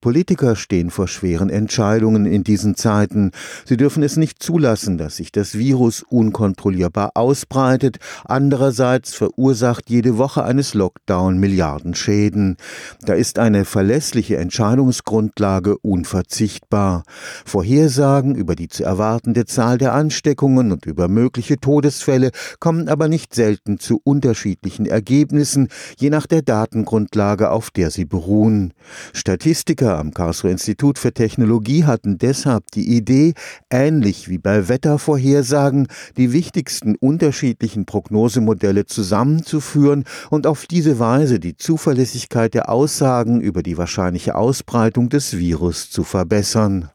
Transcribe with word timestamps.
Politiker 0.00 0.56
stehen 0.56 0.88
vor 0.88 1.08
schweren 1.08 1.50
Entscheidungen 1.50 2.24
in 2.24 2.42
diesen 2.42 2.74
Zeiten. 2.74 3.32
Sie 3.66 3.76
dürfen 3.76 4.02
es 4.02 4.16
nicht 4.16 4.42
zulassen, 4.42 4.96
dass 4.96 5.16
sich 5.16 5.30
das 5.30 5.58
Virus 5.58 6.02
unkontrollierbar 6.02 7.10
ausbreitet. 7.14 7.98
Andererseits 8.24 9.12
verursacht 9.12 9.90
jede 9.90 10.16
Woche 10.16 10.42
eines 10.42 10.72
Lockdown 10.72 11.36
Milliarden 11.38 11.94
Schäden. 11.94 12.56
Da 13.02 13.12
ist 13.12 13.38
eine 13.38 13.66
verlässliche 13.66 14.38
Entscheidungsgrundlage 14.38 15.76
unverzichtbar. 15.76 17.02
Vorhersagen 17.44 18.34
über 18.36 18.54
die 18.54 18.68
zu 18.68 18.84
erwartende 18.84 19.44
Zahl 19.44 19.76
der 19.76 19.92
Ansteckungen 19.92 20.72
und 20.72 20.86
über 20.86 21.08
mögliche 21.08 21.58
Todesfälle 21.58 22.30
kommen 22.58 22.88
aber 22.88 23.08
nicht 23.08 23.34
selten 23.34 23.78
zu 23.78 24.00
unterschiedlichen 24.02 24.86
Ergebnissen, 24.86 25.68
je 25.98 26.08
nach 26.08 26.26
der 26.26 26.40
Datengrundlage, 26.40 27.50
auf 27.50 27.70
der 27.70 27.90
sie 27.90 28.06
beruhen. 28.06 28.72
Statistiker 29.12 29.89
Forscher 29.90 29.98
am 29.98 30.14
Karlsruher 30.14 30.52
Institut 30.52 30.98
für 30.98 31.12
Technologie 31.12 31.84
hatten 31.84 32.18
deshalb 32.18 32.70
die 32.70 32.96
Idee, 32.96 33.34
ähnlich 33.70 34.28
wie 34.28 34.38
bei 34.38 34.68
Wettervorhersagen, 34.68 35.88
die 36.16 36.32
wichtigsten 36.32 36.94
unterschiedlichen 36.94 37.86
Prognosemodelle 37.86 38.86
zusammenzuführen 38.86 40.04
und 40.30 40.46
auf 40.46 40.66
diese 40.66 40.98
Weise 40.98 41.40
die 41.40 41.56
Zuverlässigkeit 41.56 42.54
der 42.54 42.68
Aussagen 42.68 43.40
über 43.40 43.62
die 43.62 43.78
wahrscheinliche 43.78 44.36
Ausbreitung 44.36 45.08
des 45.08 45.36
Virus 45.36 45.90
zu 45.90 46.04
verbessern. 46.04 46.90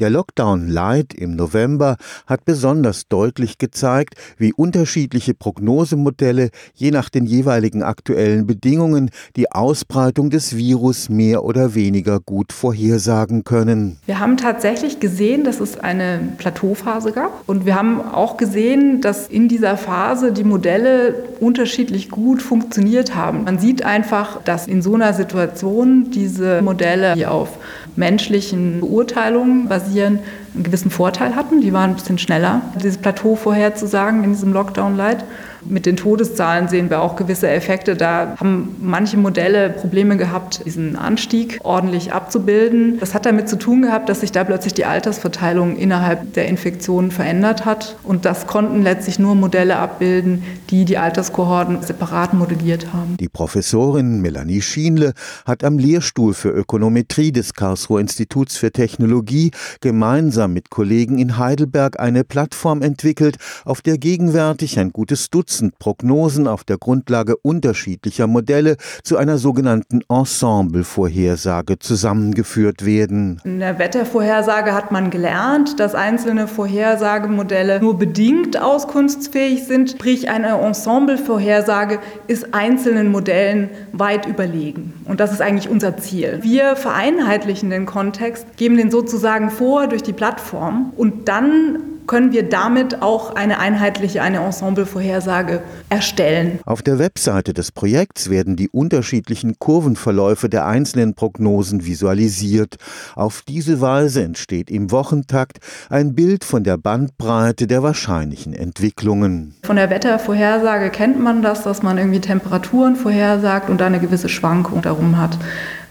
Der 0.00 0.08
Lockdown 0.08 0.66
Light 0.66 1.12
im 1.12 1.36
November 1.36 1.98
hat 2.26 2.46
besonders 2.46 3.06
deutlich 3.08 3.58
gezeigt, 3.58 4.14
wie 4.38 4.54
unterschiedliche 4.54 5.34
Prognosemodelle 5.34 6.48
je 6.74 6.90
nach 6.90 7.10
den 7.10 7.26
jeweiligen 7.26 7.82
aktuellen 7.82 8.46
Bedingungen 8.46 9.10
die 9.36 9.52
Ausbreitung 9.52 10.30
des 10.30 10.56
Virus 10.56 11.10
mehr 11.10 11.44
oder 11.44 11.74
weniger 11.74 12.18
gut 12.18 12.54
vorhersagen 12.54 13.44
können. 13.44 13.98
Wir 14.06 14.20
haben 14.20 14.38
tatsächlich 14.38 15.00
gesehen, 15.00 15.44
dass 15.44 15.60
es 15.60 15.78
eine 15.78 16.32
Plateauphase 16.38 17.12
gab 17.12 17.46
und 17.46 17.66
wir 17.66 17.74
haben 17.74 18.00
auch 18.00 18.38
gesehen, 18.38 19.02
dass 19.02 19.28
in 19.28 19.48
dieser 19.48 19.76
Phase 19.76 20.32
die 20.32 20.44
Modelle 20.44 21.14
unterschiedlich 21.40 22.08
gut 22.08 22.40
funktioniert 22.40 23.14
haben. 23.14 23.44
Man 23.44 23.58
sieht 23.58 23.84
einfach, 23.84 24.42
dass 24.44 24.66
in 24.66 24.80
so 24.80 24.94
einer 24.94 25.12
Situation 25.12 26.10
diese 26.10 26.62
Modelle, 26.62 27.12
die 27.16 27.26
auf 27.26 27.58
menschlichen 28.00 28.80
Beurteilungen 28.80 29.68
basieren, 29.68 30.18
einen 30.54 30.64
gewissen 30.64 30.90
Vorteil 30.90 31.36
hatten. 31.36 31.60
Die 31.60 31.72
waren 31.72 31.90
ein 31.90 31.94
bisschen 31.96 32.18
schneller, 32.18 32.62
dieses 32.74 32.98
Plateau 32.98 33.36
vorherzusagen 33.36 34.24
in 34.24 34.32
diesem 34.32 34.52
Lockdown-Light. 34.52 35.24
Mit 35.68 35.86
den 35.86 35.96
Todeszahlen 35.96 36.68
sehen 36.68 36.88
wir 36.90 37.02
auch 37.02 37.16
gewisse 37.16 37.48
Effekte. 37.48 37.96
Da 37.96 38.36
haben 38.38 38.76
manche 38.80 39.16
Modelle 39.16 39.70
Probleme 39.70 40.16
gehabt, 40.16 40.64
diesen 40.64 40.96
Anstieg 40.96 41.58
ordentlich 41.62 42.12
abzubilden. 42.12 42.98
Das 42.98 43.14
hat 43.14 43.26
damit 43.26 43.48
zu 43.48 43.58
tun 43.58 43.82
gehabt, 43.82 44.08
dass 44.08 44.20
sich 44.20 44.32
da 44.32 44.44
plötzlich 44.44 44.74
die 44.74 44.84
Altersverteilung 44.84 45.76
innerhalb 45.76 46.32
der 46.34 46.48
Infektionen 46.48 47.10
verändert 47.10 47.66
hat. 47.66 47.96
Und 48.02 48.24
das 48.24 48.46
konnten 48.46 48.82
letztlich 48.82 49.18
nur 49.18 49.34
Modelle 49.34 49.76
abbilden, 49.76 50.42
die 50.70 50.84
die 50.84 50.96
Alterskohorten 50.96 51.82
separat 51.82 52.32
modelliert 52.32 52.92
haben. 52.92 53.16
Die 53.18 53.28
Professorin 53.28 54.20
Melanie 54.22 54.62
Schienle 54.62 55.12
hat 55.44 55.62
am 55.64 55.78
Lehrstuhl 55.78 56.32
für 56.32 56.50
Ökonometrie 56.50 57.32
des 57.32 57.54
Karlsruher 57.54 58.00
Instituts 58.00 58.56
für 58.56 58.72
Technologie 58.72 59.50
gemeinsam 59.80 60.52
mit 60.52 60.70
Kollegen 60.70 61.18
in 61.18 61.36
Heidelberg 61.36 62.00
eine 62.00 62.24
Plattform 62.24 62.82
entwickelt, 62.82 63.36
auf 63.64 63.82
der 63.82 63.98
gegenwärtig 63.98 64.78
ein 64.78 64.92
gutes 64.92 65.28
Dutzend 65.30 65.49
Dutzend 65.50 65.80
Prognosen 65.80 66.46
auf 66.46 66.62
der 66.62 66.78
Grundlage 66.78 67.36
unterschiedlicher 67.36 68.28
Modelle 68.28 68.76
zu 69.02 69.16
einer 69.16 69.36
sogenannten 69.36 70.00
Ensemble-Vorhersage 70.08 71.80
zusammengeführt 71.80 72.86
werden. 72.86 73.40
In 73.42 73.58
der 73.58 73.80
Wettervorhersage 73.80 74.72
hat 74.72 74.92
man 74.92 75.10
gelernt, 75.10 75.80
dass 75.80 75.96
einzelne 75.96 76.46
Vorhersagemodelle 76.46 77.80
nur 77.80 77.98
bedingt 77.98 78.62
auskunftsfähig 78.62 79.64
sind, 79.64 79.90
sprich 79.90 80.30
eine 80.30 80.50
Ensemble-Vorhersage 80.50 81.98
ist 82.28 82.54
einzelnen 82.54 83.10
Modellen 83.10 83.70
weit 83.90 84.26
überlegen. 84.26 84.92
Und 85.06 85.18
das 85.18 85.32
ist 85.32 85.42
eigentlich 85.42 85.68
unser 85.68 85.96
Ziel. 85.96 86.38
Wir 86.42 86.76
vereinheitlichen 86.76 87.70
den 87.70 87.86
Kontext, 87.86 88.46
geben 88.56 88.76
den 88.76 88.92
sozusagen 88.92 89.50
vor 89.50 89.88
durch 89.88 90.04
die 90.04 90.12
Plattform 90.12 90.92
und 90.96 91.28
dann 91.28 91.90
können 92.10 92.32
wir 92.32 92.42
damit 92.42 93.02
auch 93.02 93.36
eine 93.36 93.60
einheitliche, 93.60 94.20
eine 94.20 94.38
Ensemble-Vorhersage 94.38 95.62
erstellen. 95.90 96.58
Auf 96.66 96.82
der 96.82 96.98
Webseite 96.98 97.54
des 97.54 97.70
Projekts 97.70 98.28
werden 98.28 98.56
die 98.56 98.68
unterschiedlichen 98.68 99.60
Kurvenverläufe 99.60 100.48
der 100.48 100.66
einzelnen 100.66 101.14
Prognosen 101.14 101.86
visualisiert. 101.86 102.78
Auf 103.14 103.42
diese 103.46 103.80
Weise 103.80 104.24
entsteht 104.24 104.72
im 104.72 104.90
Wochentakt 104.90 105.60
ein 105.88 106.16
Bild 106.16 106.42
von 106.42 106.64
der 106.64 106.78
Bandbreite 106.78 107.68
der 107.68 107.84
wahrscheinlichen 107.84 108.54
Entwicklungen. 108.54 109.54
Von 109.62 109.76
der 109.76 109.88
Wettervorhersage 109.90 110.90
kennt 110.90 111.20
man 111.20 111.42
das, 111.42 111.62
dass 111.62 111.84
man 111.84 111.96
irgendwie 111.96 112.20
Temperaturen 112.20 112.96
vorhersagt 112.96 113.70
und 113.70 113.80
da 113.80 113.86
eine 113.86 114.00
gewisse 114.00 114.28
Schwankung 114.28 114.82
darum 114.82 115.16
hat. 115.16 115.38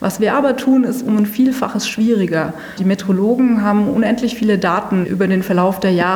Was 0.02 0.22
wir 0.22 0.34
aber 0.34 0.56
tun, 0.56 0.86
ist 0.86 1.02
um 1.02 1.18
ein 1.18 1.26
Vielfaches 1.26 1.90
schwieriger. 1.90 2.54
Die 2.78 2.86
Metrologen 2.86 3.64
haben 3.64 3.90
unendlich 3.90 4.36
viele 4.36 4.58
Daten 4.58 5.06
über 5.06 5.28
den 5.28 5.44
Verlauf 5.44 5.82
der 5.82 5.92
Jahre, 5.92 6.09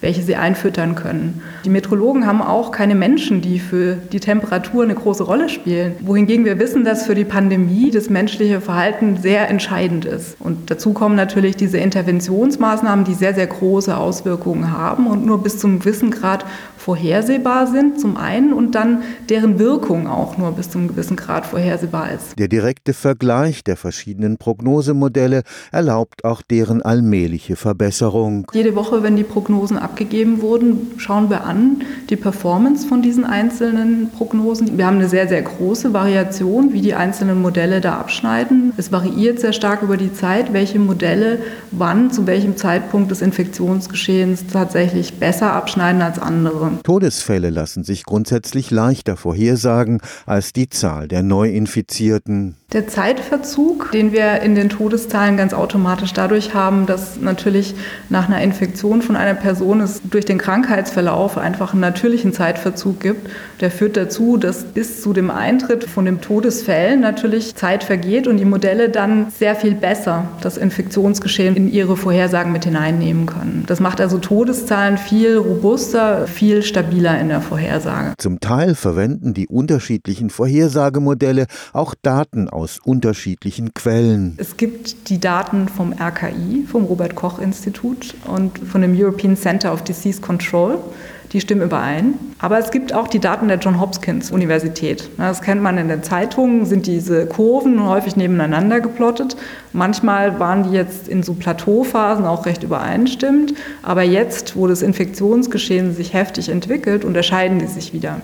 welche 0.00 0.22
sie 0.22 0.36
einfüttern 0.36 0.94
können. 0.94 1.42
Die 1.64 1.70
Metrologen 1.70 2.26
haben 2.26 2.42
auch 2.42 2.70
keine 2.70 2.94
Menschen, 2.94 3.40
die 3.40 3.58
für 3.58 3.94
die 3.94 4.20
Temperatur 4.20 4.84
eine 4.84 4.94
große 4.94 5.22
Rolle 5.22 5.48
spielen. 5.48 5.94
Wohingegen 6.00 6.44
wir 6.44 6.58
wissen, 6.58 6.84
dass 6.84 7.06
für 7.06 7.14
die 7.14 7.24
Pandemie 7.24 7.90
das 7.90 8.10
menschliche 8.10 8.60
Verhalten 8.60 9.16
sehr 9.16 9.48
entscheidend 9.48 10.04
ist. 10.04 10.36
Und 10.40 10.70
dazu 10.70 10.92
kommen 10.92 11.16
natürlich 11.16 11.56
diese 11.56 11.78
Interventionsmaßnahmen, 11.78 13.04
die 13.04 13.14
sehr, 13.14 13.34
sehr 13.34 13.46
große 13.46 13.96
Auswirkungen 13.96 14.72
haben 14.72 15.06
und 15.06 15.26
nur 15.26 15.42
bis 15.42 15.58
zum 15.58 15.80
gewissen 15.80 16.10
Grad 16.10 16.44
vorhersehbar 16.78 17.66
sind, 17.66 18.00
zum 18.00 18.16
einen, 18.16 18.52
und 18.54 18.74
dann 18.74 19.02
deren 19.28 19.58
Wirkung 19.58 20.06
auch 20.06 20.38
nur 20.38 20.52
bis 20.52 20.70
zum 20.70 20.88
gewissen 20.88 21.16
Grad 21.16 21.44
vorhersehbar 21.44 22.12
ist. 22.12 22.38
Der 22.38 22.48
direkte 22.48 22.94
Vergleich 22.94 23.62
der 23.62 23.76
verschiedenen 23.76 24.38
Prognosemodelle 24.38 25.42
erlaubt 25.70 26.24
auch 26.24 26.40
deren 26.40 26.80
allmähliche 26.80 27.56
Verbesserung. 27.56 28.46
Jede 28.54 28.74
Woche, 28.74 29.02
wenn 29.02 29.16
die 29.16 29.24
Prognosen 29.28 29.78
abgegeben 29.78 30.40
wurden, 30.42 30.92
schauen 30.96 31.30
wir 31.30 31.44
an 31.44 31.82
die 32.10 32.16
Performance 32.16 32.86
von 32.86 33.02
diesen 33.02 33.24
einzelnen 33.24 34.10
Prognosen. 34.10 34.78
Wir 34.78 34.86
haben 34.86 34.96
eine 34.96 35.08
sehr, 35.08 35.28
sehr 35.28 35.42
große 35.42 35.92
Variation, 35.92 36.72
wie 36.72 36.80
die 36.80 36.94
einzelnen 36.94 37.40
Modelle 37.40 37.80
da 37.80 37.98
abschneiden. 37.98 38.72
Es 38.76 38.90
variiert 38.90 39.40
sehr 39.40 39.52
stark 39.52 39.82
über 39.82 39.96
die 39.96 40.12
Zeit, 40.12 40.52
welche 40.52 40.78
Modelle 40.78 41.38
wann, 41.70 42.10
zu 42.10 42.26
welchem 42.26 42.56
Zeitpunkt 42.56 43.10
des 43.10 43.22
Infektionsgeschehens 43.22 44.46
tatsächlich 44.52 45.14
besser 45.14 45.52
abschneiden 45.52 46.02
als 46.02 46.18
andere. 46.18 46.72
Todesfälle 46.82 47.50
lassen 47.50 47.84
sich 47.84 48.04
grundsätzlich 48.04 48.70
leichter 48.70 49.16
vorhersagen 49.16 50.00
als 50.26 50.52
die 50.52 50.68
Zahl 50.68 51.08
der 51.08 51.22
Neuinfizierten. 51.22 52.56
Der 52.72 52.86
Zeitverzug, 52.86 53.92
den 53.92 54.12
wir 54.12 54.42
in 54.42 54.54
den 54.54 54.68
Todeszahlen 54.68 55.38
ganz 55.38 55.54
automatisch 55.54 56.12
dadurch 56.12 56.52
haben, 56.52 56.84
dass 56.84 57.18
natürlich 57.18 57.74
nach 58.10 58.28
einer 58.28 58.42
Infektion 58.42 59.00
von 59.00 59.16
einer 59.18 59.34
Person 59.34 59.80
es 59.80 60.00
durch 60.02 60.24
den 60.24 60.38
Krankheitsverlauf 60.38 61.36
einfach 61.36 61.72
einen 61.72 61.80
natürlichen 61.80 62.32
Zeitverzug 62.32 63.00
gibt, 63.00 63.28
der 63.60 63.70
führt 63.70 63.96
dazu, 63.96 64.36
dass 64.36 64.64
bis 64.64 65.02
zu 65.02 65.12
dem 65.12 65.30
Eintritt 65.30 65.84
von 65.84 66.04
dem 66.04 66.20
Todesfällen 66.20 67.00
natürlich 67.00 67.54
Zeit 67.54 67.84
vergeht 67.84 68.26
und 68.26 68.38
die 68.38 68.44
Modelle 68.44 68.88
dann 68.88 69.30
sehr 69.30 69.56
viel 69.56 69.74
besser 69.74 70.28
das 70.40 70.56
Infektionsgeschehen 70.56 71.56
in 71.56 71.70
ihre 71.70 71.96
Vorhersagen 71.96 72.52
mit 72.52 72.64
hineinnehmen 72.64 73.26
können. 73.26 73.64
Das 73.66 73.80
macht 73.80 74.00
also 74.00 74.18
Todeszahlen 74.18 74.98
viel 74.98 75.36
robuster, 75.36 76.26
viel 76.26 76.62
stabiler 76.62 77.18
in 77.20 77.28
der 77.28 77.40
Vorhersage. 77.40 78.14
Zum 78.18 78.40
Teil 78.40 78.74
verwenden 78.74 79.34
die 79.34 79.48
unterschiedlichen 79.48 80.30
Vorhersagemodelle 80.30 81.46
auch 81.72 81.94
Daten 82.00 82.48
aus 82.48 82.78
unterschiedlichen 82.84 83.74
Quellen. 83.74 84.34
Es 84.38 84.56
gibt 84.56 85.10
die 85.10 85.18
Daten 85.18 85.68
vom 85.68 85.92
RKI, 85.92 86.64
vom 86.70 86.84
Robert 86.84 87.14
Koch 87.14 87.38
Institut 87.38 88.14
und 88.26 88.58
von 88.58 88.82
dem 88.82 88.94
European 89.08 89.36
Center 89.36 89.68
of 89.68 89.84
Disease 89.84 90.18
Control. 90.18 90.94
Die 91.32 91.40
stimmen 91.40 91.62
überein. 91.62 92.14
Aber 92.38 92.58
es 92.58 92.70
gibt 92.70 92.94
auch 92.94 93.08
die 93.08 93.18
Daten 93.18 93.48
der 93.48 93.58
John 93.58 93.80
Hopkins 93.80 94.30
Universität. 94.30 95.08
Das 95.18 95.42
kennt 95.42 95.62
man 95.62 95.76
in 95.76 95.88
den 95.88 96.02
Zeitungen, 96.02 96.64
sind 96.64 96.86
diese 96.86 97.26
Kurven 97.26 97.86
häufig 97.86 98.16
nebeneinander 98.16 98.80
geplottet. 98.80 99.36
Manchmal 99.72 100.40
waren 100.40 100.62
die 100.62 100.70
jetzt 100.70 101.08
in 101.08 101.22
so 101.22 101.34
Plateauphasen 101.34 102.24
auch 102.24 102.46
recht 102.46 102.62
übereinstimmend. 102.62 103.54
Aber 103.82 104.02
jetzt, 104.02 104.56
wo 104.56 104.66
das 104.66 104.80
Infektionsgeschehen 104.80 105.94
sich 105.94 106.14
heftig 106.14 106.48
entwickelt, 106.48 107.04
unterscheiden 107.04 107.58
die 107.58 107.66
sich 107.66 107.92
wieder. 107.92 108.22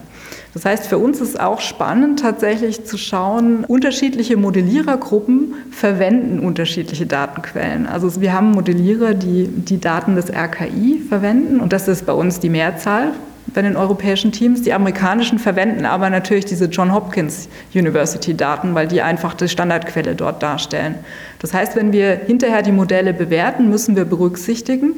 Das 0.54 0.64
heißt, 0.64 0.86
für 0.86 0.98
uns 0.98 1.20
ist 1.20 1.38
auch 1.40 1.60
spannend, 1.60 2.20
tatsächlich 2.20 2.84
zu 2.84 2.96
schauen, 2.96 3.64
unterschiedliche 3.64 4.36
Modellierergruppen 4.36 5.54
verwenden 5.72 6.38
unterschiedliche 6.38 7.06
Datenquellen. 7.06 7.88
Also 7.88 8.20
wir 8.20 8.32
haben 8.32 8.52
Modellierer, 8.52 9.14
die 9.14 9.48
die 9.48 9.80
Daten 9.80 10.14
des 10.14 10.30
RKI 10.30 11.02
verwenden 11.08 11.58
und 11.58 11.72
das 11.72 11.88
ist 11.88 12.06
bei 12.06 12.12
uns 12.12 12.38
die 12.38 12.50
Mehrzahl 12.50 12.94
bei 13.46 13.62
den 13.62 13.76
europäischen 13.76 14.32
Teams. 14.32 14.62
Die 14.62 14.73
amerikanischen 14.73 15.38
verwenden 15.38 15.87
aber 15.87 16.11
natürlich 16.11 16.44
diese 16.44 16.67
John 16.67 16.93
Hopkins 16.93 17.49
University 17.75 18.35
Daten, 18.35 18.75
weil 18.75 18.88
die 18.88 19.02
einfach 19.02 19.35
die 19.35 19.49
Standardquelle 19.49 20.14
dort 20.14 20.43
darstellen. 20.43 20.96
Das 21.38 21.55
heißt, 21.55 21.76
wenn 21.76 21.93
wir 21.93 22.20
hinterher 22.26 22.62
die 22.62 22.73
Modelle 22.73 23.12
bewerten, 23.14 23.69
müssen 23.69 23.96
wir 23.96 24.05
berücksichtigen, 24.05 24.94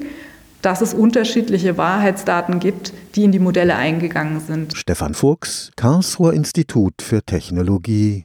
dass 0.62 0.80
es 0.80 0.94
unterschiedliche 0.94 1.76
Wahrheitsdaten 1.76 2.58
gibt, 2.58 2.92
die 3.14 3.24
in 3.24 3.32
die 3.32 3.38
Modelle 3.38 3.76
eingegangen 3.76 4.40
sind. 4.40 4.76
Stefan 4.76 5.14
Fuchs, 5.14 5.70
Karlsruher 5.76 6.32
Institut 6.32 7.02
für 7.02 7.22
Technologie. 7.22 8.14